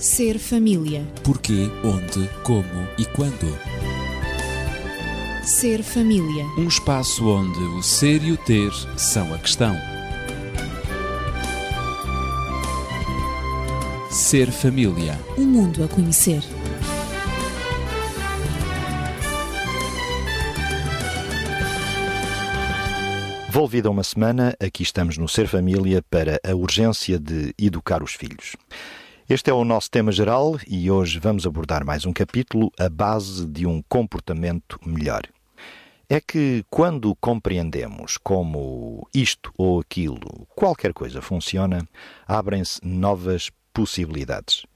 [0.00, 1.06] Ser família.
[1.22, 3.54] Porquê, onde, como e quando.
[5.44, 6.46] Ser família.
[6.56, 9.76] Um espaço onde o ser e o ter são a questão.
[14.10, 15.20] Ser família.
[15.36, 16.42] Um mundo a conhecer.
[23.50, 28.56] Volvida uma semana, aqui estamos no Ser Família para a urgência de educar os filhos.
[29.30, 33.46] Este é o nosso tema geral e hoje vamos abordar mais um capítulo, a base
[33.46, 35.22] de um comportamento melhor.
[36.08, 41.88] É que quando compreendemos como isto ou aquilo, qualquer coisa funciona,
[42.26, 44.66] abrem-se novas possibilidades.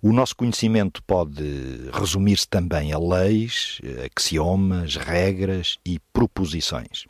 [0.00, 7.04] O nosso conhecimento pode resumir-se também a leis, axiomas, regras e proposições.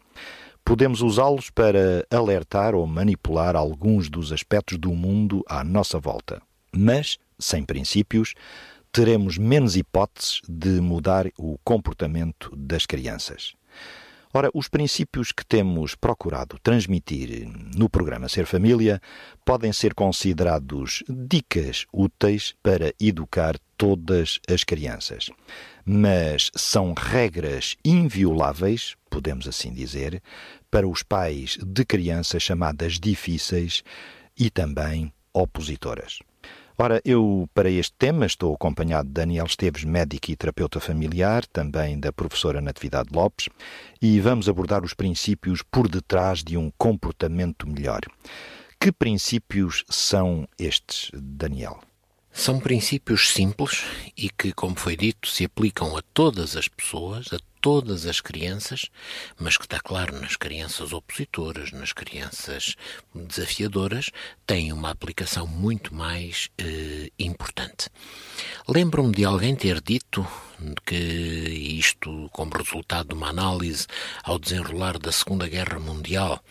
[0.65, 6.42] Podemos usá-los para alertar ou manipular alguns dos aspectos do mundo à nossa volta.
[6.72, 8.34] Mas, sem princípios,
[8.92, 13.54] teremos menos hipóteses de mudar o comportamento das crianças.
[14.32, 19.01] Ora, os princípios que temos procurado transmitir no programa Ser Família
[19.45, 25.30] podem ser considerados dicas úteis para educar todas as crianças.
[25.84, 30.23] Mas são regras invioláveis, podemos assim dizer,
[30.71, 33.82] para os pais de crianças chamadas difíceis
[34.38, 36.18] e também opositoras.
[36.80, 41.98] Ora, eu para este tema estou acompanhado de Daniel Esteves, médico e terapeuta familiar, também
[41.98, 43.48] da professora Natividade Lopes,
[44.01, 48.02] e vamos abordar os princípios por detrás de um comportamento melhor.
[48.80, 51.80] Que princípios são estes, Daniel?
[52.32, 53.84] São princípios simples
[54.16, 58.87] e que, como foi dito, se aplicam a todas as pessoas, a todas as crianças,
[59.38, 62.76] mas que está claro nas crianças opositoras, nas crianças
[63.15, 64.10] desafiadoras,
[64.47, 67.88] têm uma aplicação muito mais eh, importante.
[68.69, 70.26] Lembro-me de alguém ter dito
[70.84, 73.87] que isto como resultado de uma análise
[74.22, 76.43] ao desenrolar da Segunda Guerra Mundial,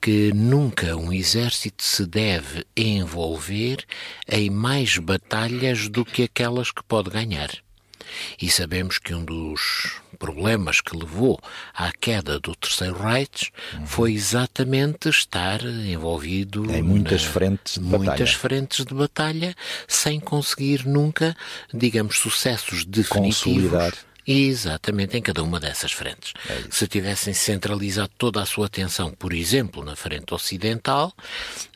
[0.00, 3.84] que nunca um exército se deve envolver
[4.28, 7.50] em mais batalhas do que aquelas que pode ganhar.
[8.40, 11.40] E sabemos que um dos problemas que levou
[11.74, 13.86] à queda do Terceiro Reich uhum.
[13.86, 18.38] foi exatamente estar envolvido em muitas na, frentes de muitas batalha.
[18.38, 19.54] frentes de batalha
[19.88, 21.36] sem conseguir nunca,
[21.72, 23.70] digamos, sucessos definitivos.
[23.70, 26.32] Consolidar Exatamente, em cada uma dessas frentes.
[26.48, 31.12] É Se tivessem centralizado toda a sua atenção, por exemplo, na frente ocidental,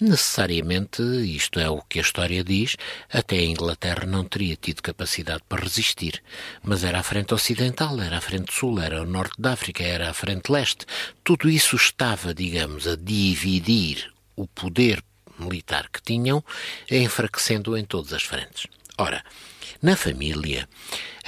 [0.00, 2.76] necessariamente, isto é o que a história diz,
[3.10, 6.22] até a Inglaterra não teria tido capacidade para resistir.
[6.62, 10.08] Mas era a frente ocidental, era a frente sul, era o norte da África, era
[10.08, 10.86] a frente leste.
[11.24, 15.02] Tudo isso estava, digamos, a dividir o poder
[15.38, 16.44] militar que tinham,
[16.90, 18.66] enfraquecendo em todas as frentes.
[18.98, 19.22] Ora,
[19.82, 20.68] na família,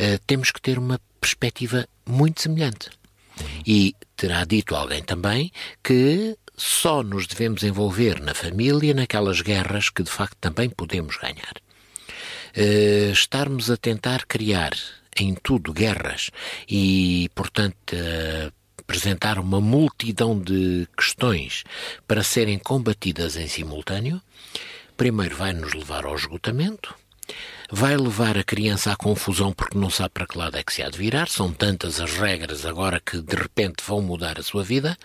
[0.00, 2.90] uh, temos que ter uma perspectiva muito semelhante.
[3.66, 5.52] E terá dito alguém também
[5.82, 11.54] que só nos devemos envolver na família naquelas guerras que de facto também podemos ganhar.
[12.56, 14.72] Uh, estarmos a tentar criar
[15.16, 16.30] em tudo guerras
[16.68, 21.62] e, portanto, uh, apresentar uma multidão de questões
[22.06, 24.20] para serem combatidas em simultâneo,
[24.96, 26.94] primeiro vai nos levar ao esgotamento,
[27.70, 30.82] vai levar a criança à confusão porque não sabe para que lado é que se
[30.82, 31.28] há de virar.
[31.28, 34.96] São tantas as regras agora que de repente vão mudar a sua vida.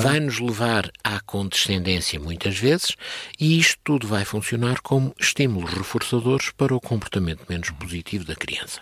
[0.00, 2.94] Vai nos levar à condescendência muitas vezes
[3.38, 8.80] e isto tudo vai funcionar como estímulos reforçadores para o comportamento menos positivo da criança.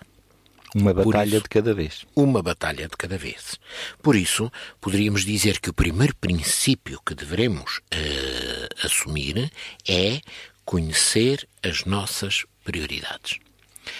[0.74, 2.04] Uma batalha isso, de cada vez.
[2.14, 3.58] Uma batalha de cada vez.
[4.02, 9.50] Por isso, poderíamos dizer que o primeiro princípio que devemos uh, assumir
[9.88, 10.20] é
[10.66, 13.38] conhecer as nossas prioridades.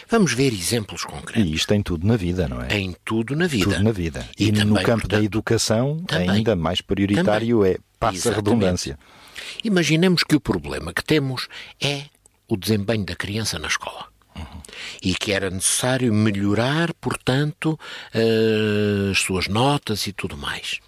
[0.09, 1.49] Vamos ver exemplos concretos.
[1.49, 2.77] E isto em tudo na vida, não é?
[2.77, 3.71] Em tudo na vida.
[3.71, 4.29] Tudo na vida.
[4.39, 7.73] E, e também, no campo portanto, da educação, também, ainda mais prioritário também.
[7.75, 8.99] é, passa a redundância.
[9.63, 11.49] Imaginemos que o problema que temos
[11.81, 12.05] é
[12.49, 14.07] o desempenho da criança na escola.
[14.35, 14.61] Uhum.
[15.03, 17.79] E que era necessário melhorar, portanto,
[18.15, 20.81] uh, as suas notas e tudo mais.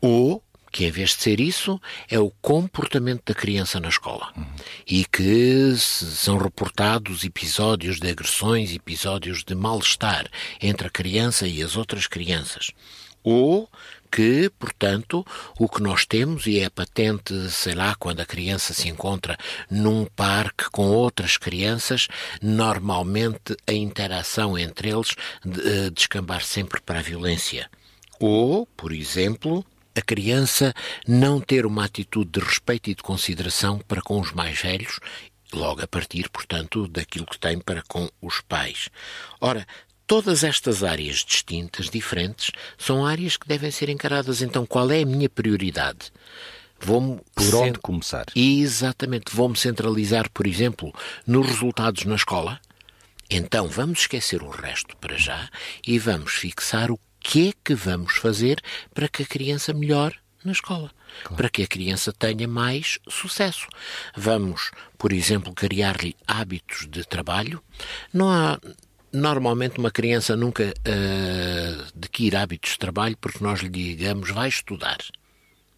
[0.00, 4.32] Ou que em vez de ser isso, é o comportamento da criança na escola.
[4.34, 4.46] Uhum.
[4.86, 10.26] E que são reportados episódios de agressões, episódios de mal-estar
[10.60, 12.70] entre a criança e as outras crianças.
[13.22, 13.68] Ou
[14.10, 15.24] que, portanto,
[15.58, 19.38] o que nós temos, e é patente, sei lá, quando a criança se encontra
[19.70, 22.08] num parque com outras crianças,
[22.42, 27.70] normalmente a interação entre eles de, descambar sempre para a violência.
[28.20, 30.72] Ou, por exemplo, a criança
[31.06, 34.98] não ter uma atitude de respeito e de consideração para com os mais velhos
[35.52, 38.88] logo a partir, portanto, daquilo que tem para com os pais.
[39.40, 39.66] Ora,
[40.06, 44.42] todas estas áreas distintas, diferentes, são áreas que devem ser encaradas.
[44.42, 46.12] Então, qual é a minha prioridade?
[46.80, 48.26] Vou Por onde começar?
[48.34, 49.34] Exatamente.
[49.34, 50.92] Vou-me centralizar, por exemplo,
[51.26, 52.60] nos resultados na escola.
[53.30, 55.48] Então, vamos esquecer o resto para já
[55.86, 58.60] e vamos fixar o que é que vamos fazer
[58.92, 60.90] para que a criança melhore na escola.
[61.22, 61.36] Claro.
[61.36, 63.68] Para que a criança tenha mais sucesso.
[64.16, 67.62] Vamos, por exemplo, criar-lhe hábitos de trabalho.
[68.12, 68.58] Não há.
[69.12, 74.98] Normalmente uma criança nunca uh, adquire hábitos de trabalho porque nós lhe digamos vai estudar.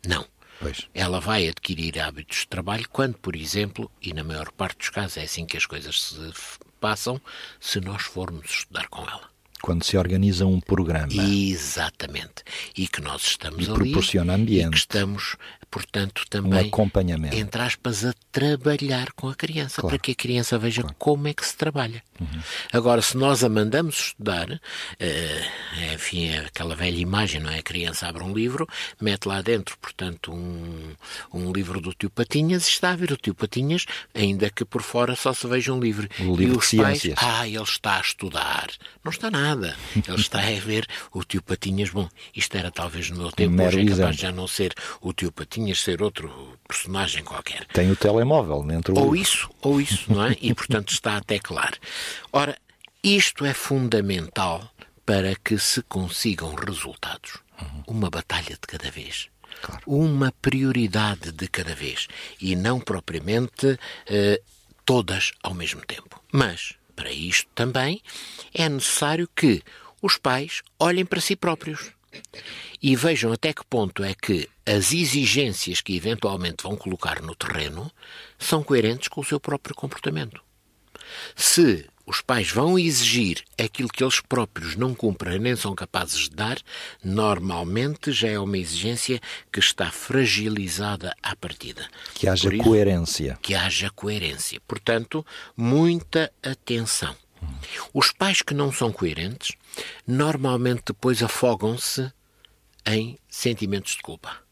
[0.06, 0.24] Não.
[0.60, 0.86] Pois.
[0.94, 5.16] Ela vai adquirir hábitos de trabalho quando, por exemplo, e na maior parte dos casos
[5.16, 6.32] é assim que as coisas se
[6.80, 7.20] passam,
[7.58, 9.33] se nós formos estudar com ela
[9.64, 11.10] quando se organiza um programa.
[11.10, 12.44] Exatamente.
[12.76, 13.74] E que nós estamos e ali.
[13.74, 14.66] proporciona ambiente.
[14.66, 15.36] E que estamos,
[15.74, 17.34] portanto, também, um acompanhamento.
[17.34, 19.96] entre aspas, a trabalhar com a criança, claro.
[19.96, 20.96] para que a criança veja claro.
[20.98, 22.02] como é que se trabalha.
[22.20, 22.40] Uhum.
[22.72, 27.58] Agora, se nós a mandamos estudar, uh, enfim, é aquela velha imagem, não é?
[27.58, 28.68] A criança abre um livro,
[29.00, 30.94] mete lá dentro, portanto, um,
[31.32, 34.82] um livro do tio Patinhas e está a ver o tio Patinhas, ainda que por
[34.82, 36.08] fora só se veja um livro.
[36.20, 37.18] O livro e os pais, ciências.
[37.20, 38.68] ah, ele está a estudar.
[39.02, 39.76] Não está nada nada.
[39.96, 41.90] Ele está a ver o tio Patinhas.
[41.90, 45.12] Bom, isto era talvez no meu tempo, hoje é capaz de já não ser o
[45.12, 47.64] tio Patinhas, ser outro personagem qualquer.
[47.66, 50.36] Tem o telemóvel dentro Ou isso, ou isso, não é?
[50.40, 51.76] E portanto está até claro.
[52.32, 52.58] Ora,
[53.02, 54.68] isto é fundamental
[55.06, 57.38] para que se consigam resultados.
[57.86, 59.28] Uma batalha de cada vez.
[59.62, 59.82] Claro.
[59.86, 62.08] Uma prioridade de cada vez.
[62.40, 64.40] E não propriamente eh,
[64.84, 66.20] todas ao mesmo tempo.
[66.32, 68.00] Mas para isto também
[68.52, 69.62] é necessário que
[70.00, 71.92] os pais olhem para si próprios
[72.82, 77.90] e vejam até que ponto é que as exigências que eventualmente vão colocar no terreno
[78.38, 80.42] são coerentes com o seu próprio comportamento.
[81.36, 86.36] Se os pais vão exigir aquilo que eles próprios não cumprem nem são capazes de
[86.36, 86.58] dar,
[87.02, 89.20] normalmente já é uma exigência
[89.50, 91.88] que está fragilizada à partida.
[92.14, 93.38] Que haja isso, coerência.
[93.40, 94.60] Que haja coerência.
[94.68, 95.24] Portanto,
[95.56, 97.16] muita atenção.
[97.92, 99.52] Os pais que não são coerentes
[100.06, 102.12] normalmente depois afogam-se
[102.86, 104.44] em sentimentos de culpa.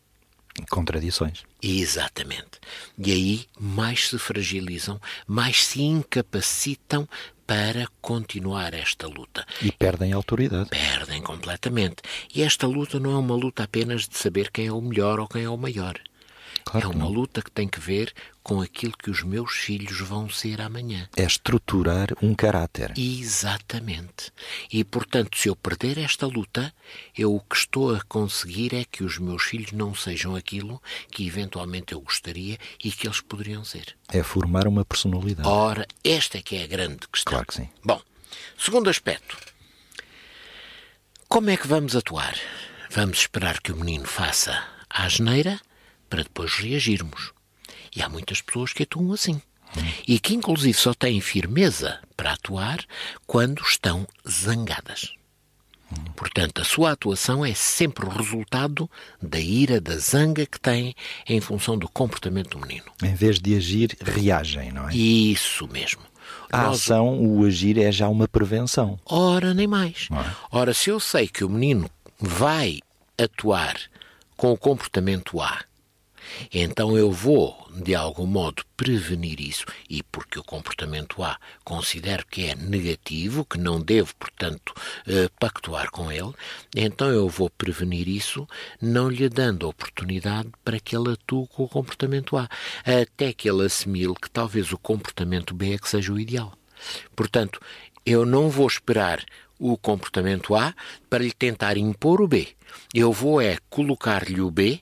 [0.71, 1.45] Contradições.
[1.63, 2.61] Exatamente.
[2.99, 7.09] E aí mais se fragilizam, mais se incapacitam
[7.47, 9.47] para continuar esta luta.
[9.61, 10.71] E perdem autoridade.
[10.71, 12.03] Perdem completamente.
[12.35, 15.29] E esta luta não é uma luta apenas de saber quem é o melhor ou
[15.29, 15.99] quem é o maior.
[16.65, 20.29] Claro é uma luta que tem que ver com aquilo que os meus filhos vão
[20.29, 21.09] ser amanhã.
[21.17, 22.93] É estruturar um caráter.
[22.97, 24.33] Exatamente.
[24.71, 26.75] E, portanto, se eu perder esta luta,
[27.17, 31.27] eu o que estou a conseguir é que os meus filhos não sejam aquilo que
[31.27, 33.97] eventualmente eu gostaria e que eles poderiam ser.
[34.09, 35.49] É formar uma personalidade.
[35.49, 37.33] Ora, esta é que é a grande questão.
[37.33, 37.69] Claro que sim.
[37.85, 38.01] Bom,
[38.59, 39.37] segundo aspecto.
[41.29, 42.37] Como é que vamos atuar?
[42.91, 45.59] Vamos esperar que o menino faça a asneira
[46.11, 47.33] para depois reagirmos.
[47.95, 49.41] E há muitas pessoas que atuam assim.
[50.07, 52.85] E que, inclusive, só têm firmeza para atuar
[53.27, 55.15] quando estão zangadas.
[56.17, 58.91] Portanto, a sua atuação é sempre o resultado
[59.21, 60.95] da ira, da zanga que têm
[61.29, 62.87] em função do comportamento do menino.
[63.03, 64.95] Em vez de agir, reagem, não é?
[64.95, 66.03] Isso mesmo.
[66.51, 66.83] A Nós...
[66.83, 68.99] ação, o agir, é já uma prevenção.
[69.05, 70.09] Ora, nem mais.
[70.11, 70.31] É?
[70.51, 72.81] Ora, se eu sei que o menino vai
[73.19, 73.77] atuar
[74.37, 75.63] com o comportamento A
[76.53, 82.47] então eu vou, de algum modo, prevenir isso, e porque o comportamento A considero que
[82.47, 84.75] é negativo, que não devo, portanto,
[85.07, 86.33] eh, pactuar com ele,
[86.75, 88.47] então eu vou prevenir isso,
[88.81, 92.49] não lhe dando oportunidade para que ele atue com o comportamento A,
[92.85, 96.53] até que ele assimile que talvez o comportamento B é que seja o ideal.
[97.15, 97.61] Portanto,
[98.05, 99.25] eu não vou esperar
[99.59, 100.75] o comportamento A
[101.09, 102.49] para lhe tentar impor o B.
[102.93, 104.81] Eu vou é colocar-lhe o B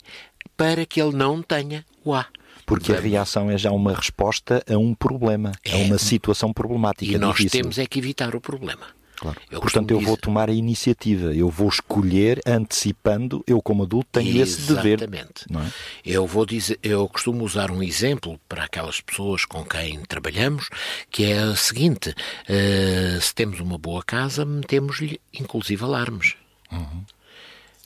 [0.61, 2.27] para que ele não tenha o A.
[2.67, 7.11] Porque a reação é já uma resposta a um problema, é, a uma situação problemática.
[7.11, 7.63] E nós difícil.
[7.63, 8.83] temos é que evitar o problema.
[9.17, 9.41] Claro.
[9.51, 14.41] Eu Portanto, eu vou tomar a iniciativa, eu vou escolher, antecipando, eu como adulto tenho
[14.41, 15.05] Exatamente.
[15.05, 15.35] esse dever.
[15.51, 15.73] Não é?
[16.05, 20.69] Eu vou dizer, eu costumo usar um exemplo para aquelas pessoas com quem trabalhamos,
[21.11, 26.35] que é o seguinte: uh, se temos uma boa casa, metemos-lhe inclusive alarmes.
[26.71, 27.05] Uhum.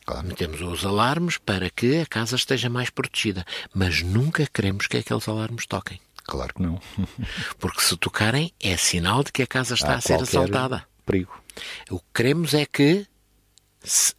[0.04, 0.26] Claro.
[0.26, 3.44] Metemos os alarmes para que a casa esteja mais protegida,
[3.75, 6.00] mas nunca queremos que aqueles alarmes toquem.
[6.25, 6.80] Claro que não.
[7.58, 10.87] Porque se tocarem, é sinal de que a casa está Há a ser assaltada.
[11.06, 11.38] Perigo.
[11.90, 13.06] O que queremos é que,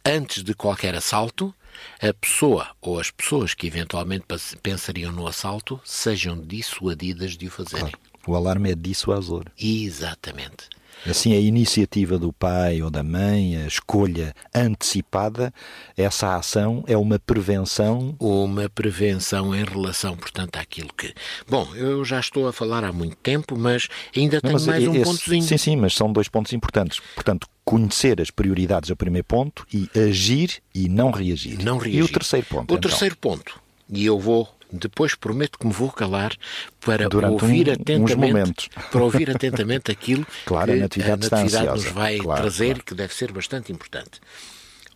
[0.04, 1.54] antes de qualquer assalto,
[2.00, 4.26] a pessoa ou as pessoas que eventualmente
[4.62, 7.90] pensariam no assalto sejam dissuadidas de o fazerem.
[7.90, 7.98] Claro.
[8.26, 9.44] O alarme é dissuasor.
[9.58, 10.68] Exatamente.
[11.04, 15.52] Assim, a iniciativa do pai ou da mãe, a escolha antecipada,
[15.96, 18.14] essa ação é uma prevenção.
[18.18, 21.14] Uma prevenção em relação, portanto, àquilo que.
[21.48, 24.94] Bom, eu já estou a falar há muito tempo, mas ainda tenho mas mais um
[24.94, 25.42] esse, pontozinho.
[25.42, 27.00] Sim, sim, mas são dois pontos importantes.
[27.14, 31.62] Portanto, conhecer as prioridades é o primeiro ponto e agir e não reagir.
[31.62, 32.00] Não reagir.
[32.00, 32.72] E o terceiro ponto?
[32.72, 32.90] O então?
[32.90, 36.34] terceiro ponto, e eu vou depois prometo que me vou calar
[36.80, 41.66] para Durante ouvir um, atentamente para ouvir atentamente aquilo claro, que a natividade, a natividade
[41.66, 42.84] nos vai claro, trazer claro.
[42.84, 44.20] que deve ser bastante importante.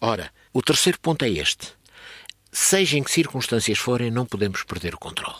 [0.00, 1.68] Ora, o terceiro ponto é este.
[2.50, 5.38] Seja em que circunstâncias forem, não podemos perder o controle.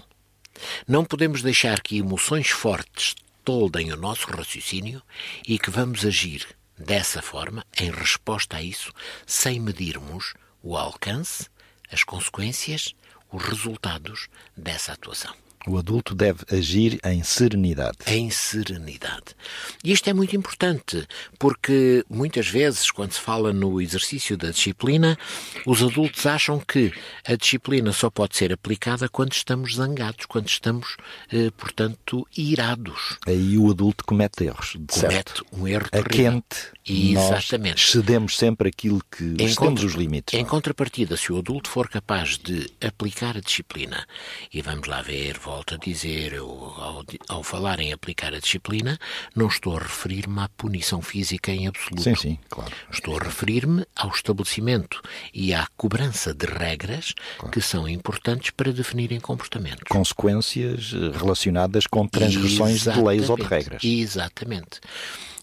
[0.86, 5.02] Não podemos deixar que emoções fortes toldem o nosso raciocínio
[5.46, 6.46] e que vamos agir
[6.78, 8.92] dessa forma, em resposta a isso,
[9.26, 11.46] sem medirmos o alcance,
[11.90, 12.94] as consequências
[13.32, 15.34] os resultados dessa atuação.
[15.66, 17.98] O adulto deve agir em serenidade.
[18.06, 19.36] Em serenidade.
[19.84, 21.06] E isto é muito importante,
[21.38, 25.18] porque muitas vezes, quando se fala no exercício da disciplina,
[25.66, 26.92] os adultos acham que
[27.26, 30.96] a disciplina só pode ser aplicada quando estamos zangados, quando estamos,
[31.30, 33.18] eh, portanto, irados.
[33.26, 35.46] Aí o adulto comete erros, Comete certo.
[35.52, 36.42] um erro A terrível.
[36.42, 37.74] quente, Exatamente.
[37.82, 40.32] nós cedemos sempre aquilo que Em contra- os limites.
[40.34, 40.50] Em não é?
[40.50, 44.06] contrapartida, se o adulto for capaz de aplicar a disciplina,
[44.52, 48.96] e vamos lá ver, volto a dizer, eu, ao, ao falar em aplicar a disciplina,
[49.34, 52.04] não estou a referir-me à punição física em absoluto.
[52.04, 52.72] Sim, sim, claro.
[52.92, 55.02] Estou a referir-me ao estabelecimento
[55.34, 57.14] e à cobrança de regras
[57.50, 59.82] que são importantes para definirem comportamentos.
[59.88, 63.50] Consequências eh, relacionadas com transgressões de leis ou de Exatamente.
[63.50, 63.84] regras.
[63.84, 64.80] Exatamente.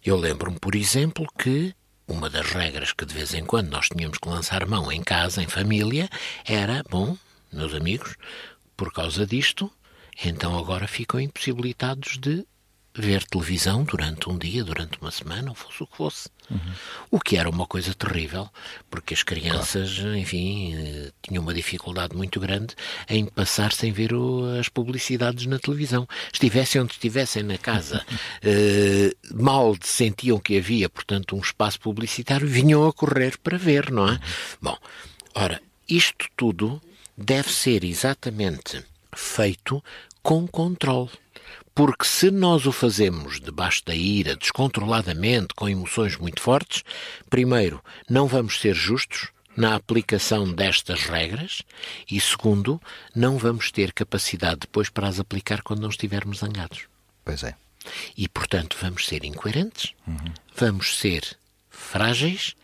[0.06, 1.74] Eu lembro-me, por exemplo, que
[2.08, 5.44] uma das regras que de vez em quando nós tínhamos que lançar mão em casa,
[5.44, 6.10] em família,
[6.46, 7.18] era, bom,
[7.52, 8.16] meus amigos,
[8.78, 9.72] por causa disto,
[10.24, 12.46] então agora ficam impossibilitados de
[13.00, 16.30] ver televisão durante um dia, durante uma semana, ou fosse o que fosse.
[17.12, 18.50] O que era uma coisa terrível,
[18.90, 22.74] porque as crianças, enfim, eh, tinham uma dificuldade muito grande
[23.08, 26.08] em passar sem ver o- as publicidades na televisão.
[26.34, 28.04] Estivessem onde estivessem na casa,
[28.42, 34.08] eh, mal sentiam que havia, portanto, um espaço publicitário, vinham a correr para ver, não
[34.10, 34.20] é?
[34.60, 34.76] Bom,
[35.36, 36.82] ora, isto tudo
[37.16, 38.84] deve ser exatamente
[39.16, 39.84] feito
[40.22, 41.10] com controle.
[41.74, 46.84] Porque se nós o fazemos debaixo da ira, descontroladamente, com emoções muito fortes,
[47.30, 51.64] primeiro, não vamos ser justos na aplicação destas regras
[52.10, 52.82] e, segundo,
[53.16, 56.86] não vamos ter capacidade depois para as aplicar quando não estivermos zangados.
[57.26, 57.56] Pois é.
[58.16, 59.94] E, portanto, vamos ser incoerentes,
[60.56, 61.38] vamos ser
[61.70, 62.56] frágeis,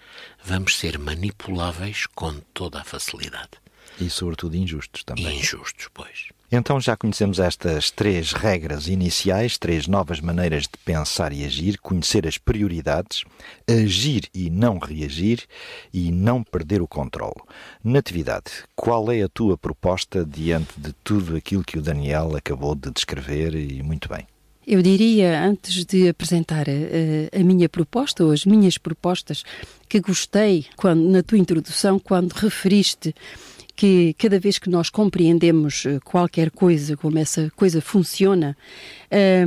[0.44, 3.63] vamos ser manipuláveis com toda a facilidade.
[4.00, 5.40] E sobretudo injustos também.
[5.40, 6.30] injustos, pois.
[6.56, 12.28] Então já conhecemos estas três regras iniciais, três novas maneiras de pensar e agir, conhecer
[12.28, 13.24] as prioridades,
[13.68, 15.42] agir e não reagir
[15.92, 17.42] e não perder o controle.
[17.84, 22.92] Natividade, qual é a tua proposta diante de tudo aquilo que o Daniel acabou de
[22.92, 24.28] descrever e muito bem?
[24.66, 29.44] Eu diria, antes de apresentar eh, a, minha proposta ou as minhas propostas,
[29.90, 33.14] que gostei quando, na tua introdução, quando referiste
[33.76, 38.56] que cada vez que nós compreendemos eh, qualquer coisa, como essa coisa funciona,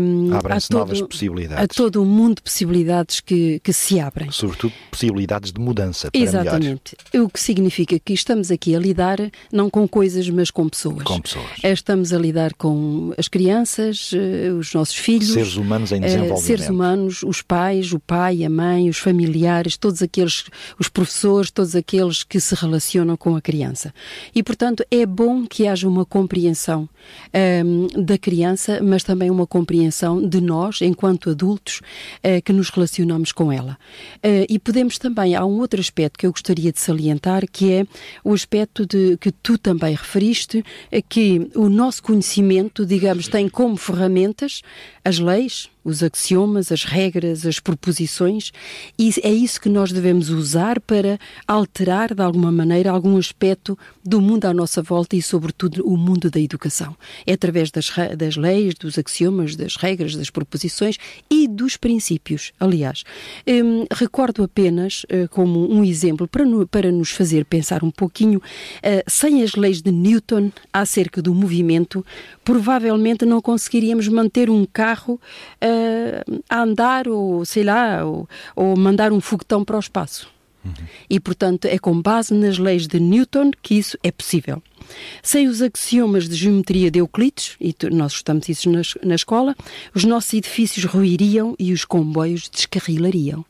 [0.00, 1.76] um, há, Abrem-se todo, novas há possibilidades.
[1.76, 4.30] todo um mundo de possibilidades que, que se abrem.
[4.30, 6.40] Sobretudo possibilidades de mudança para melhor.
[6.40, 6.96] Exatamente.
[7.14, 9.18] O que significa que estamos aqui a lidar
[9.52, 11.02] não com coisas, mas com pessoas.
[11.04, 11.46] Com pessoas.
[11.62, 15.32] Eh, Estamos a lidar com as crianças, eh, os nossos filhos.
[15.32, 16.42] Seres humanos em desenvolvimento.
[16.42, 20.44] Seres humanos, os pais, o pai, a mãe, os familiares, todos aqueles,
[20.78, 23.94] os professores, todos aqueles que se relacionam com a criança.
[24.34, 26.88] E, portanto, é bom que haja uma compreensão
[27.32, 31.80] ehm, da criança, mas também uma compreensão de nós, enquanto adultos,
[32.22, 33.78] eh, que nos relacionamos com ela.
[34.22, 37.86] Eh, e podemos também, há um outro aspecto que eu gostaria de salientar, que é
[38.24, 43.76] o aspecto de que tu também referiste, é que o nosso conhecimento, digamos, tem como
[43.76, 44.62] ferramentas
[45.04, 48.52] as leis, os axiomas, as regras, as proposições,
[48.98, 54.20] e é isso que nós devemos usar para alterar, de alguma maneira, algum aspecto do
[54.20, 56.96] mundo à nossa volta e, sobretudo, o mundo da educação.
[57.26, 60.96] É através das, das leis, dos axiomas, das regras, das proposições
[61.30, 62.52] e dos princípios.
[62.58, 63.04] Aliás,
[63.46, 68.42] hum, recordo apenas, eh, como um exemplo, para, no- para nos fazer pensar um pouquinho,
[68.82, 72.04] eh, sem as leis de Newton acerca do movimento,
[72.44, 75.20] provavelmente não conseguiríamos manter um carro
[76.48, 80.28] a andar ou, sei lá, ou, ou mandar um foguetão para o espaço.
[80.64, 80.72] Uhum.
[81.08, 84.62] E, portanto, é com base nas leis de Newton que isso é possível.
[85.22, 89.54] Sem os axiomas de geometria de Euclides, e nós estudamos isso na, na escola,
[89.94, 93.44] os nossos edifícios ruiriam e os comboios descarrilariam.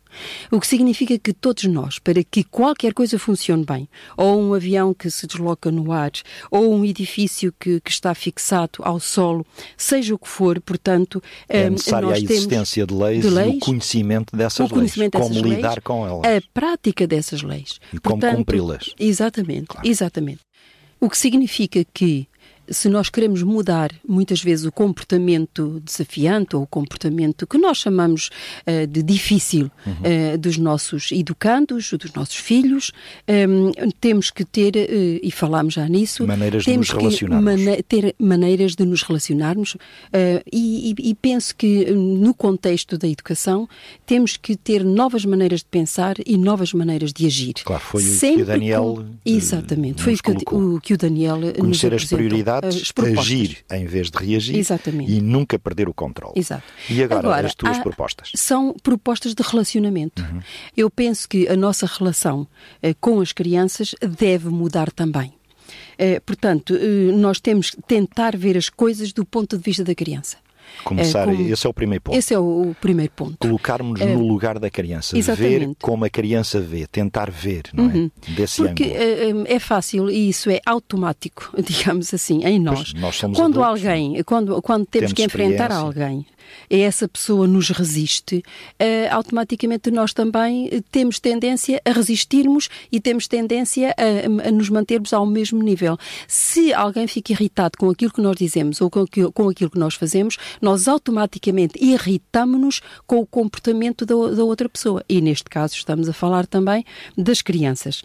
[0.51, 4.95] O que significa que todos nós, para que qualquer coisa funcione bem, ou um avião
[4.95, 6.13] que se desloca no ar,
[6.51, 9.45] ou um edifício que, que está fixado ao solo,
[9.77, 13.57] seja o que for, portanto, é hum, necessária a existência de leis, de leis, e
[13.57, 16.25] o conhecimento dessas o conhecimento leis, dessas como leis, lidar com elas.
[16.25, 17.81] A prática dessas leis.
[17.93, 18.95] E como cumpri-las.
[18.99, 19.89] Exatamente, claro.
[19.89, 20.41] exatamente.
[20.99, 22.27] O que significa que
[22.69, 28.31] se nós queremos mudar muitas vezes o comportamento desafiante ou o comportamento que nós chamamos
[28.67, 29.93] uh, de difícil uhum.
[30.35, 32.93] uh, dos nossos educandos, dos nossos filhos,
[33.29, 37.63] um, ehm, temos que ter, uh, e falámos já nisso, maneiras temos de nos relacionarmos.
[37.89, 39.77] Ter maneiras de nos relacionarmos
[40.53, 43.69] e, e, e, penso que no contexto da educação
[44.05, 47.55] temos que ter novas maneiras de pensar e novas maneiras de agir.
[47.65, 48.83] Claro, foi o que o Daniel.
[48.83, 49.15] Com...
[49.25, 52.56] Exatamente, foi o que, o que, o Daniel Conhecer nos as prioridades
[53.19, 55.11] agir em vez de reagir Exatamente.
[55.11, 56.35] e nunca perder o controle.
[56.37, 56.65] Exato.
[56.89, 58.33] E agora, agora as tuas há, propostas?
[58.35, 60.23] São propostas de relacionamento.
[60.23, 60.41] Uhum.
[60.77, 62.47] Eu penso que a nossa relação
[62.83, 65.33] eh, com as crianças deve mudar também.
[65.99, 69.95] Eh, portanto, eh, nós temos que tentar ver as coisas do ponto de vista da
[69.95, 70.37] criança.
[70.85, 72.17] Começar, é, como, esse é o primeiro ponto.
[72.17, 73.37] Esse é o, primeiro ponto.
[73.39, 75.67] Colocarmos é, no lugar da criança, exatamente.
[75.67, 77.95] ver como a criança vê, tentar ver, não é?
[77.95, 78.11] uhum.
[78.29, 78.31] é?
[78.33, 79.47] Desse Porque ângulo.
[79.49, 82.93] É, é fácil e isso é automático, digamos assim, em nós.
[82.93, 86.27] Pois, nós somos quando adultos, alguém, quando, quando temos, temos que enfrentar alguém
[86.71, 93.01] e essa pessoa nos resiste, uh, automaticamente nós também eh, temos tendência a resistirmos e
[93.01, 95.97] temos tendência a, a, nos mantermos ao mesmo nível.
[96.27, 99.01] Se alguém fica irritado com aquilo que nós dizemos ou com
[99.49, 105.05] aquilo, que nós fazemos, nós automaticamente irritamos-nos com o comportamento da, da, outra pessoa.
[105.09, 106.85] E neste caso estamos a falar também
[107.17, 108.03] das crianças.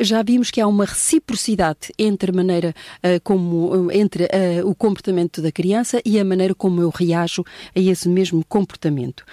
[0.00, 4.28] Já vimos que há uma reciprocidade entre a maneira uh, como entre
[4.64, 7.43] o comportamento da criança e a maneira como eu reajo
[7.74, 9.24] a esse mesmo comportamento.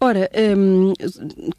[0.00, 0.92] Ora, hum,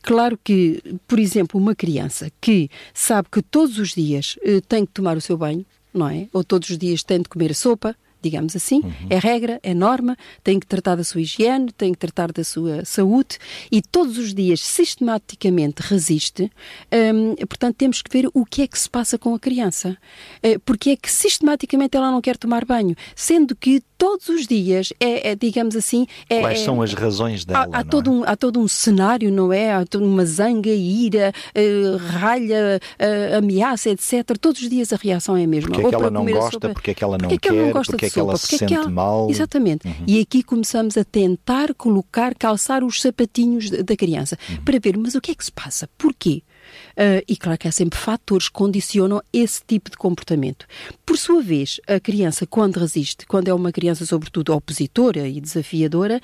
[0.02, 4.92] claro que, por exemplo, uma criança que sabe que todos os dias uh, tem que
[4.92, 6.28] tomar o seu banho, não é?
[6.34, 8.82] Ou todos os dias tem de comer a sopa, digamos assim.
[8.82, 9.08] Uhum.
[9.10, 12.86] É regra, é norma, tem que tratar da sua higiene, tem que tratar da sua
[12.86, 13.38] saúde
[13.72, 16.52] e todos os dias sistematicamente resiste.
[16.92, 19.98] Um, portanto, temos que ver o que é que se passa com a criança.
[20.46, 24.92] Uh, porque é que sistematicamente ela não quer tomar banho, sendo que todos os dias
[25.00, 26.08] é, é digamos assim.
[26.28, 27.70] É, Quais é, são as razões dela?
[27.72, 28.14] Há, há todo é?
[28.14, 29.74] um, há todo um cenário, não é?
[29.74, 34.36] Há toda uma zanga, ira, uh, ralha, uh, ameaça, etc.
[34.40, 35.70] Todos os dias a reação é a mesma.
[35.70, 37.72] Porque é que ela não gosta, porque é que ela não porque quer, ela não
[37.72, 38.90] gosta porque é que ela se sente ela...
[38.90, 39.30] mal.
[39.30, 39.88] Exatamente.
[39.88, 40.06] Uhum.
[40.08, 44.64] E aqui começamos a tentar colocar, calçar os sapatinhos da criança uhum.
[44.64, 45.90] para ver, mas o que é que se passa?
[45.98, 46.44] Porquê?
[46.92, 50.66] Uh, e claro que há sempre fatores que condicionam esse tipo de comportamento.
[51.06, 56.22] Por sua vez, a criança, quando resiste, quando é uma criança, sobretudo, opositora e desafiadora,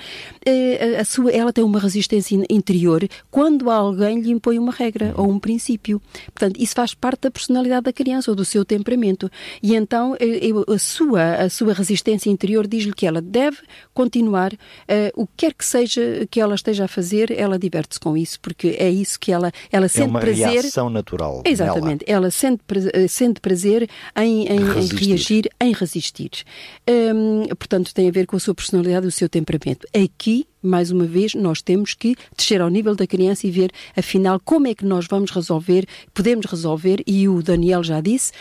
[0.47, 5.29] uh, a sua, ela tem uma resistência interior quando alguém lhe impõe uma regra ou
[5.29, 6.01] um princípio.
[6.33, 9.31] Portanto, isso faz parte da personalidade da criança ou do seu temperamento.
[9.63, 13.57] E então, uh, a, sua, a sua resistência interior diz-lhe que ela deve
[13.93, 14.53] continuar,
[15.15, 18.75] o que quer que seja que ela esteja a fazer, ela diverte-se com isso, porque
[18.77, 21.41] é isso que ela, ela é sente prazer reação natural.
[21.45, 22.05] Exatamente.
[22.07, 22.25] Nela.
[22.25, 22.61] Ela sente,
[22.93, 26.31] eh, sente prazer em, em, em reagir, em resistir.
[26.89, 29.87] Hum, portanto, tem a ver com a sua personalidade e o seu temperamento.
[29.93, 34.39] Aqui mais uma vez, nós temos que descer ao nível da criança e ver, afinal,
[34.43, 38.33] como é que nós vamos resolver, podemos resolver, e o Daniel já disse,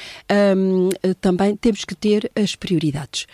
[0.57, 0.89] um,
[1.21, 3.27] também temos que ter as prioridades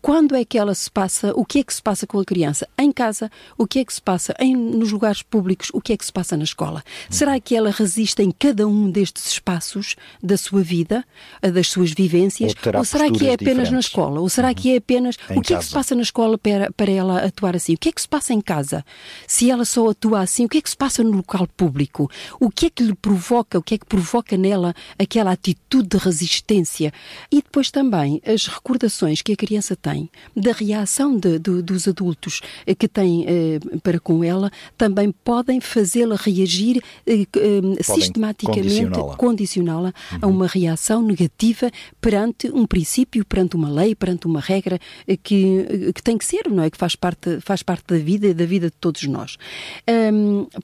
[0.00, 2.68] quando é que ela se passa, o que é que se passa com a criança
[2.76, 5.96] em casa, o que é que se passa em, nos lugares públicos, o que é
[5.96, 6.82] que se passa na escola.
[7.08, 11.04] Será que ela resiste em cada um destes espaços da sua vida,
[11.40, 13.70] das suas vivências, ou, ou será que é apenas diferentes.
[13.70, 14.54] na escola, ou será uhum.
[14.54, 15.54] que é apenas em o que casa.
[15.54, 18.00] é que se passa na escola para, para ela atuar assim, o que é que
[18.00, 18.84] se passa em casa?
[19.26, 22.10] Se ela só atua assim, o que é que se passa no local público?
[22.40, 25.98] O que é que lhe provoca, o que é que provoca nela aquela atitude de
[25.98, 26.92] resistência?
[27.30, 32.40] E depois também as recordações que a criança tem da reação de, de, dos adultos
[32.66, 39.92] eh, que têm eh, para com ela também podem fazê-la reagir eh, eh sistematicamente, condicioná-la
[40.12, 40.18] uhum.
[40.22, 41.70] a uma reação negativa
[42.00, 46.48] perante um princípio, perante uma lei, perante uma regra eh, que, que tem que ser,
[46.50, 46.70] não é?
[46.70, 49.36] Que faz parte, faz parte da vida e da vida de todos nós.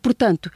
[0.01, 0.51] Portanto,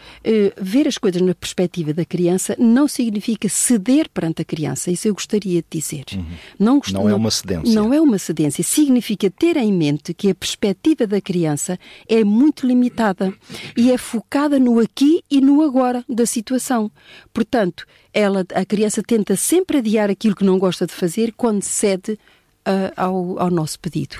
[0.60, 5.14] ver as coisas na perspectiva da criança não significa ceder perante a criança, isso eu
[5.14, 6.04] gostaria de dizer.
[6.14, 6.24] Uhum.
[6.58, 7.74] Não, não, é uma cedência.
[7.74, 8.53] Não é uma cedência.
[8.62, 13.32] Significa ter em mente que a perspectiva da criança é muito limitada
[13.76, 16.90] e é focada no aqui e no agora da situação.
[17.32, 22.12] Portanto, ela, a criança tenta sempre adiar aquilo que não gosta de fazer quando cede
[22.12, 24.16] uh, ao, ao, nosso pedido.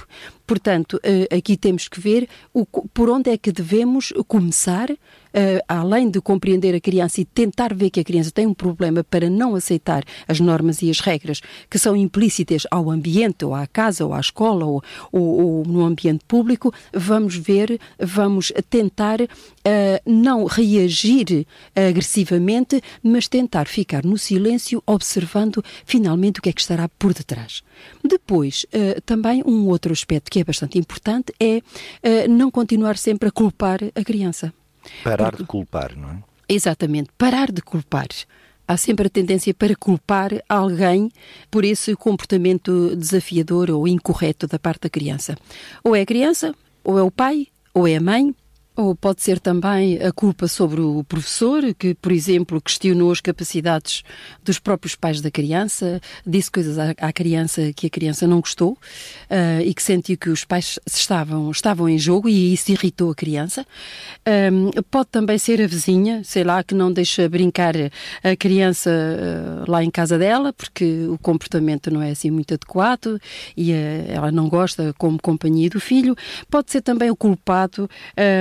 [0.47, 4.90] Portanto, uh, aqui temos que ver o, por onde é que devemos começar
[5.68, 9.29] além de compreender a criança e tentar ver que a criança tem um problema para
[9.29, 14.05] não aceitar as normas e as regras que são implícitas ao ambiente, ou à casa,
[14.05, 19.27] ou à escola, ou, ou, ou no ambiente público, vamos ver, vamos tentar uh,
[20.07, 26.88] não reagir agressivamente, mas tentar ficar no silêncio, observando finalmente o que é que estará
[26.88, 27.62] por detrás.
[28.03, 33.29] Depois, uh, também um outro aspecto que é bastante importante é uh, não continuar sempre
[33.29, 34.53] a culpar a criança.
[35.03, 35.42] Parar Porque...
[35.42, 36.18] de culpar, não é?
[36.49, 38.09] Exatamente, parar de culpar.
[38.66, 41.11] Há sempre a tendência para culpar alguém
[41.51, 45.37] por esse comportamento desafiador ou incorreto da parte da criança.
[45.83, 48.35] Ou é a criança, ou é o pai, ou é a mãe,
[48.77, 54.03] ou pode ser também a culpa sobre o professor, que, por exemplo, questionou as capacidades
[54.43, 59.63] dos próprios pais da criança, disse coisas à, criança que a criança não gostou uh,
[59.65, 63.65] e que sentiu que os pais estavam, estavam em jogo e isso irritou a criança.
[64.27, 67.75] Um, pode também ser a vizinha, sei lá, que não deixa brincar
[68.25, 73.21] a criança uh, lá em casa dela, porque o comportamento não é assim muito adequado
[73.57, 73.75] e uh,
[74.09, 76.17] ela não gosta como companhia do filho.
[76.51, 77.89] Pode ser também o culpado.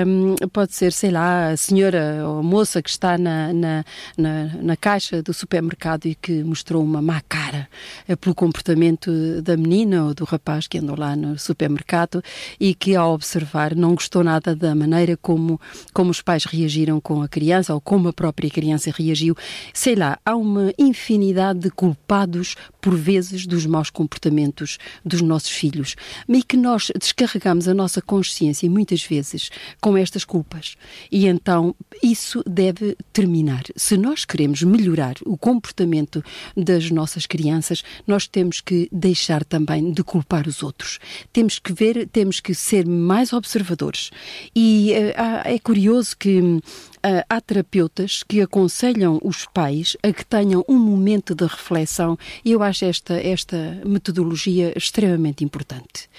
[0.08, 3.86] Um, pode ser, sei lá, a senhora ou a moça que está na, na,
[4.18, 7.68] na, na caixa do supermercado e que mostrou uma má cara
[8.08, 12.24] eh, pelo comportamento da menina ou do rapaz que andou lá no supermercado
[12.60, 15.60] e que, ao observar, não gostou nada da maneira como,
[15.94, 19.36] como os pais reagiram com a criança ou como a própria criança reagiu.
[19.74, 25.96] Sei lá, há uma infinidade de culpados, por vezes, dos maus comportamentos dos nossos filhos.
[26.28, 29.50] E que nós descarregamos a nossa consciência muitas vezes
[29.82, 30.78] com esta estas culpas.
[31.12, 33.64] E então isso deve terminar.
[33.76, 36.24] Se nós queremos melhorar o comportamento
[36.56, 41.00] das nossas crianças, nós temos que deixar também de culpar os outros.
[41.32, 44.12] Temos que ver, temos que ser mais observadores.
[44.56, 46.93] E uh, é curioso que ah,
[47.30, 52.64] há terapeutas que aconselham os pais a que tenham um momento de reflexão e eu
[52.64, 56.10] acho esta, esta metodologia extremamente importante.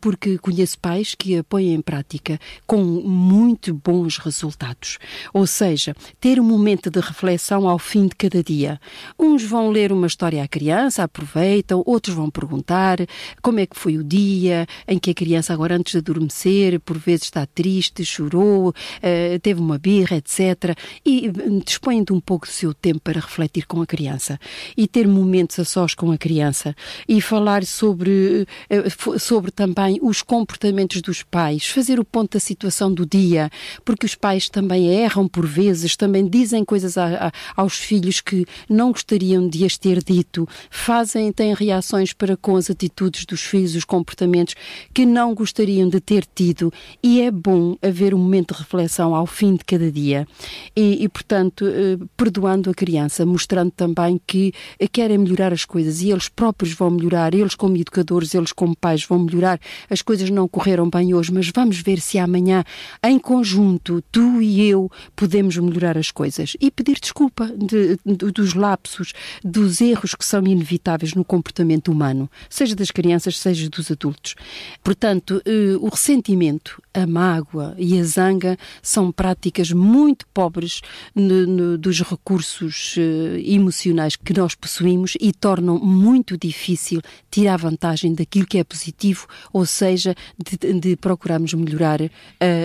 [0.00, 4.98] Porque conheço pais que a põem em prática com muito bons resultados.
[5.32, 8.80] Ou seja, ter um momento de reflexão ao fim de cada dia.
[9.18, 12.98] Uns vão ler uma história à criança, aproveitam, outros vão perguntar
[13.42, 16.98] como é que foi o dia em que a criança, agora antes de adormecer, por
[16.98, 20.76] vezes está triste, chorou, ah, teve uma birra, etc.
[21.04, 24.38] E hum, dispõe de um pouco do seu tempo para refletir com a criança
[24.76, 26.74] e ter momentos a sós com a criança
[27.08, 28.84] e falar sobre, eh,
[29.18, 33.50] sobre também os comportamentos dos pais, fazer o ponto da situação do dia,
[33.84, 38.44] porque os pais também erram por vezes, também dizem coisas a, a, aos filhos que
[38.68, 43.74] não gostariam de as ter dito, fazem, têm reações para com as atitudes dos filhos,
[43.74, 44.54] os comportamentos
[44.92, 49.26] que não gostariam de ter tido e é bom haver um momento de reflexão ao
[49.26, 50.26] fim de cada dia
[50.74, 56.00] e, e portanto, eh, perdoando a criança, mostrando também que eh, querem melhorar as coisas
[56.00, 59.60] e eles próprios vão melhorar, eles como educadores, eles como pais vão melhorar.
[59.90, 62.64] As coisas não correram bem hoje, mas vamos ver se amanhã,
[63.04, 68.54] em conjunto, tu e eu, podemos melhorar as coisas e pedir desculpa de, de, dos
[68.54, 69.12] lapsos,
[69.44, 74.34] dos erros que são inevitáveis no comportamento humano, seja das crianças, seja dos adultos.
[74.82, 80.80] Portanto, eh, o ressentimento, a mágoa e a zanga são práticas muito pobres
[81.14, 88.14] no, no, dos recursos uh, emocionais que nós possuímos e tornam muito difícil tirar vantagem
[88.14, 92.08] daquilo que é positivo, ou seja, de, de procurarmos melhorar uh,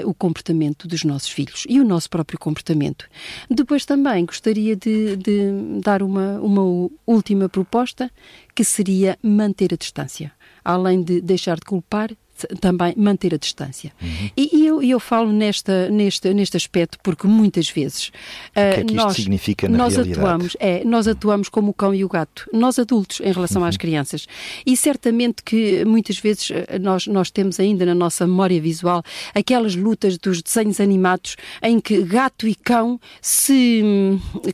[0.06, 3.06] o comportamento dos nossos filhos e o nosso próprio comportamento.
[3.50, 8.12] Depois também gostaria de, de dar uma, uma última proposta,
[8.56, 10.32] que seria manter a distância.
[10.63, 12.12] Além de deixar de culpar,
[12.60, 13.91] também manter a distância.
[14.01, 14.29] Uhum.
[14.36, 18.12] E, e eu, eu falo nesta, neste, neste aspecto porque muitas vezes
[18.49, 20.19] o que é que nós, significa na nós realidade?
[20.19, 23.67] atuamos, é, nós atuamos como o cão e o gato, nós adultos em relação uhum.
[23.67, 24.27] às crianças.
[24.65, 29.03] E certamente que muitas vezes eh, nós, nós temos ainda na nossa memória visual
[29.34, 33.84] aquelas lutas dos desenhos animados em que gato e cão se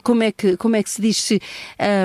[0.03, 1.41] como é que, como é que se diz se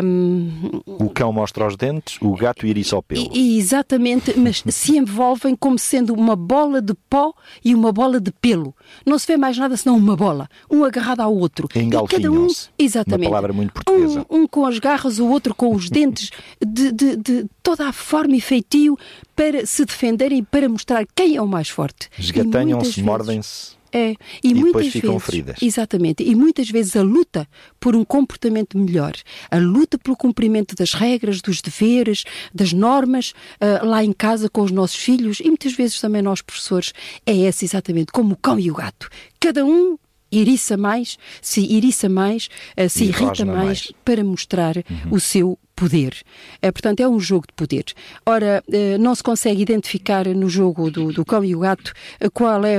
[0.05, 3.31] um, o cão mostra os dentes, o gato iriça ao pelo.
[3.33, 7.35] E, exatamente, mas se envolvem como como sendo uma bola de pó
[7.65, 8.75] e uma bola de pelo.
[9.05, 11.69] Não se vê mais nada senão uma bola, um agarrado ao outro.
[11.75, 12.47] E cada um,
[12.79, 13.27] exatamente.
[13.27, 14.27] Uma palavra muito portuguesa.
[14.31, 16.31] Um, um, com as garras, o outro com os dentes,
[16.65, 18.97] de, de, de, toda a forma e feitio
[19.35, 22.09] para se defenderem e para mostrar quem é o mais forte.
[22.19, 23.75] Esgatanham-se, mordem-se.
[23.95, 25.57] É, e, e muitas vezes, feridas.
[25.63, 26.25] Exatamente.
[26.25, 29.13] E muitas vezes a luta por um comportamento melhor,
[29.49, 34.63] a luta pelo cumprimento das regras, dos deveres, das normas, uh, lá em casa com
[34.63, 36.93] os nossos filhos e muitas vezes também nós professores,
[37.25, 39.09] é essa exatamente, como o cão e o gato.
[39.39, 39.97] Cada um
[40.33, 45.13] iriça mais, se iriça mais, uh, se irrita mais, mais, para mostrar uhum.
[45.13, 46.15] o seu poder.
[46.63, 47.85] É, portanto, é um jogo de poder.
[48.25, 52.29] Ora, eh, não se consegue identificar no jogo do, do cão e o gato eh,
[52.31, 52.79] qual é,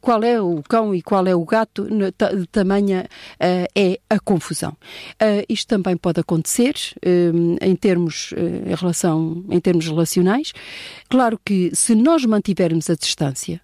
[0.00, 3.08] qual é o cão e qual é o gato, de tamanha
[3.74, 4.76] é a confusão.
[5.48, 6.74] Isto também pode acontecer
[7.60, 8.32] em termos,
[8.66, 10.52] em relação, em termos relacionais.
[11.08, 13.60] Claro que se nós mantivermos a distância,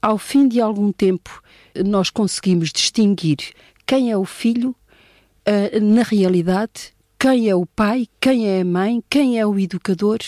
[0.00, 1.42] ao fim de algum tempo,
[1.84, 3.38] nós conseguimos distinguir
[3.86, 4.74] quem é o filho
[5.80, 6.91] na realidade
[7.22, 10.18] quem é o pai, quem é a mãe, quem é o educador,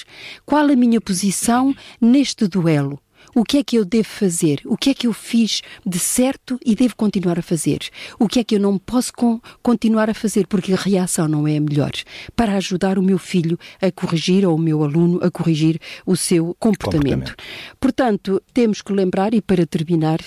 [0.46, 3.00] qual a minha posição neste duelo.
[3.34, 4.60] O que é que eu devo fazer?
[4.64, 7.80] O que é que eu fiz de certo e devo continuar a fazer?
[8.16, 11.48] O que é que eu não posso con continuar a fazer porque a reação não
[11.48, 11.90] é a melhor?
[12.36, 16.54] Para ajudar o meu filho a corrigir ou o meu aluno a corrigir o seu
[16.60, 17.34] comportamento.
[17.34, 17.34] comportamento.
[17.80, 20.20] Portanto, temos que lembrar, e para terminar,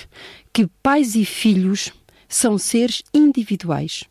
[0.52, 1.94] que pais e filhos
[2.28, 4.04] são seres individuais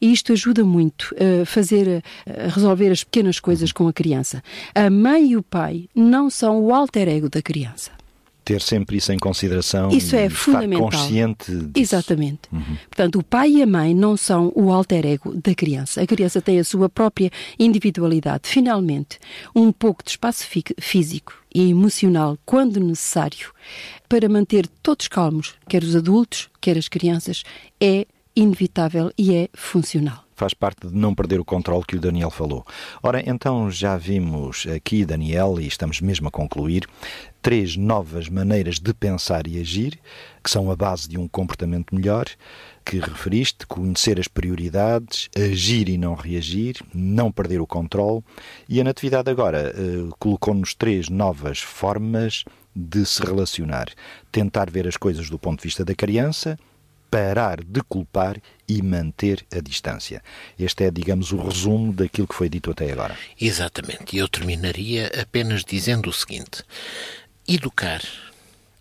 [0.00, 4.42] e isto ajuda muito a fazer, a resolver as pequenas coisas com a criança.
[4.74, 7.98] A mãe e o pai não são o alter ego da criança
[8.48, 10.90] ter sempre isso em consideração isso é fundamental.
[10.90, 11.70] consciente disso.
[11.74, 12.40] Exatamente.
[12.50, 12.78] Uhum.
[12.88, 16.00] Portanto, o pai e a mãe não são o alter ego da criança.
[16.00, 18.48] A criança tem a sua própria individualidade.
[18.48, 19.18] Finalmente,
[19.54, 20.46] um pouco de espaço
[20.80, 23.52] físico e emocional, quando necessário,
[24.08, 27.42] para manter todos calmos, quer os adultos, quer as crianças,
[27.78, 28.06] é
[28.38, 32.64] inevitável e é funcional faz parte de não perder o controle que o Daniel falou.
[33.02, 36.86] Ora, então já vimos aqui, Daniel, e estamos mesmo a concluir,
[37.42, 39.98] três novas maneiras de pensar e agir,
[40.42, 42.26] que são a base de um comportamento melhor,
[42.84, 48.22] que referiste, conhecer as prioridades, agir e não reagir, não perder o controle.
[48.68, 52.44] E a Natividade agora uh, colocou-nos três novas formas
[52.76, 53.88] de se relacionar.
[54.30, 56.56] Tentar ver as coisas do ponto de vista da criança,
[57.10, 60.22] parar de culpar e manter a distância.
[60.58, 63.16] Este é, digamos, o resumo daquilo que foi dito até agora.
[63.40, 64.16] Exatamente.
[64.16, 66.62] E eu terminaria apenas dizendo o seguinte:
[67.46, 68.02] educar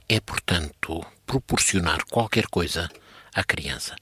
[0.09, 2.89] é, portanto, proporcionar qualquer coisa
[3.33, 3.95] à criança.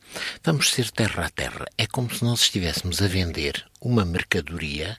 [0.44, 1.66] Vamos ser terra a terra.
[1.78, 4.98] É como se nós estivéssemos a vender uma mercadoria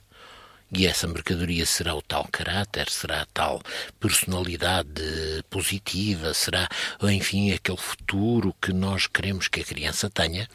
[0.71, 3.61] e essa mercadoria será o tal caráter, será a tal
[3.99, 5.01] personalidade
[5.49, 6.67] positiva, será,
[7.03, 10.47] enfim, aquele futuro que nós queremos que a criança tenha.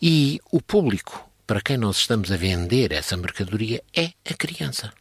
[0.00, 4.92] E o público para quem nós estamos a vender essa mercadoria é a criança.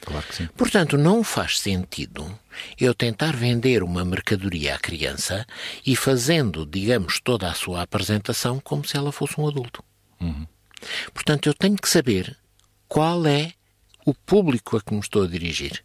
[0.00, 0.48] Claro que sim.
[0.56, 2.38] Portanto, não faz sentido
[2.80, 5.44] eu tentar vender uma mercadoria à criança
[5.84, 9.82] e fazendo, digamos, toda a sua apresentação como se ela fosse um adulto.
[10.20, 10.46] Uhum.
[11.12, 12.36] Portanto, eu tenho que saber
[12.88, 13.52] qual é
[14.04, 15.84] o público a que me estou a dirigir.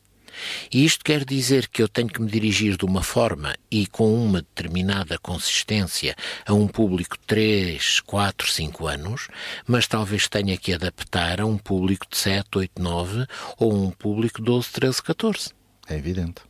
[0.71, 4.13] E isto quer dizer que eu tenho que me dirigir de uma forma e com
[4.13, 9.27] uma determinada consistência a um público de 3, 4, 5 anos,
[9.67, 13.25] mas talvez tenha que adaptar a um público de 7, 8, 9
[13.57, 15.49] ou um público de 12, 13, 14.
[15.89, 16.41] É evidente.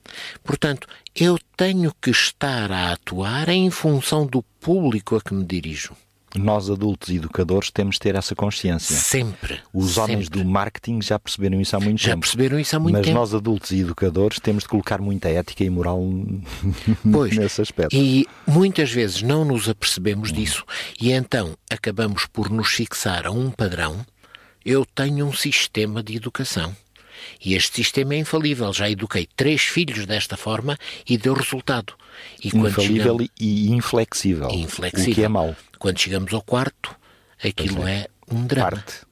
[0.43, 5.95] Portanto, eu tenho que estar a atuar em função do público a que me dirijo
[6.35, 8.95] nós adultos e educadores temos de ter essa consciência.
[8.95, 9.59] Sempre.
[9.73, 10.43] Os homens sempre.
[10.43, 12.17] do marketing já perceberam isso há muito já tempo.
[12.17, 13.19] Já perceberam isso há muito mas tempo.
[13.19, 16.01] Mas nós adultos e educadores temos de colocar muita ética e moral
[17.11, 17.95] pois, nesse aspecto.
[17.95, 20.33] E muitas vezes não nos apercebemos hum.
[20.33, 20.65] disso
[20.99, 24.05] e então acabamos por nos fixar a um padrão.
[24.63, 26.75] Eu tenho um sistema de educação.
[27.43, 28.71] E este sistema é infalível.
[28.73, 31.93] Já eduquei três filhos desta forma e deu resultado.
[32.43, 33.27] E infalível chegamos...
[33.39, 34.49] e inflexível.
[34.51, 35.11] inflexível.
[35.11, 35.55] O que é mau.
[35.79, 36.95] Quando chegamos ao quarto,
[37.43, 38.01] aquilo é.
[38.01, 38.07] é.
[38.31, 38.71] um drama.
[38.71, 39.11] Parte.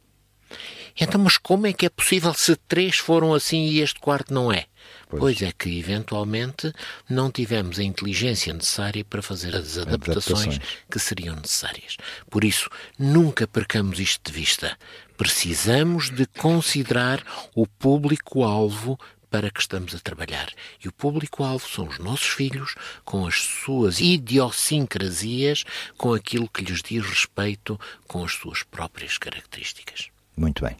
[1.00, 4.52] Então, mas como é que é possível se três foram assim e este quarto não
[4.52, 4.66] é?
[5.08, 5.20] Pois.
[5.22, 6.72] pois, é que, eventualmente,
[7.10, 10.60] não tivemos a inteligência necessária para fazer as adaptações, adaptações,
[10.92, 11.98] que seriam necessárias.
[12.30, 14.78] Por isso, nunca percamos isto de vista.
[15.20, 17.22] Precisamos de considerar
[17.54, 18.98] o público-alvo
[19.30, 20.48] para que estamos a trabalhar.
[20.82, 25.66] E o público-alvo são os nossos filhos, com as suas idiosincrasias,
[25.98, 27.78] com aquilo que lhes diz respeito,
[28.08, 30.08] com as suas próprias características.
[30.38, 30.78] Muito bem.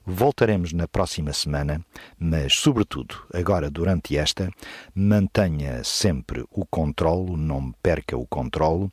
[0.04, 1.86] Voltaremos na próxima semana,
[2.18, 4.50] mas, sobretudo, agora durante esta,
[4.96, 8.90] mantenha sempre o controlo, não perca o controlo,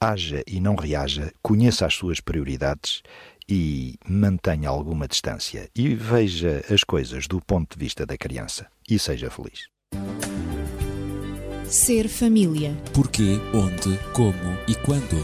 [0.00, 3.02] haja e não reaja, conheça as suas prioridades
[3.48, 8.98] e mantenha alguma distância e veja as coisas do ponto de vista da criança e
[8.98, 9.68] seja feliz.
[11.68, 12.76] Ser família.
[12.92, 15.16] Porquê, onde, como e quando.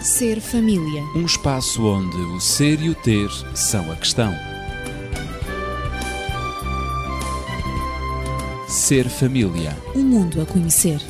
[0.00, 1.02] Ser família.
[1.16, 4.32] Um espaço onde o ser e o ter são a questão.
[8.68, 9.76] Ser família.
[9.94, 11.00] Um mundo a conhecer.